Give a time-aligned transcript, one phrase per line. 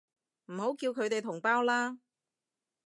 [0.47, 1.99] 唔好叫佢哋同胞啦